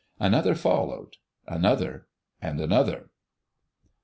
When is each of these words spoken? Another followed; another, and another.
Another 0.19 0.55
followed; 0.55 1.17
another, 1.47 2.07
and 2.41 2.59
another. 2.59 3.11